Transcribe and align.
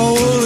Oh. 0.00 0.37